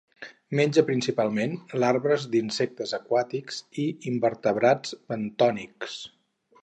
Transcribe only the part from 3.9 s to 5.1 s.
invertebrats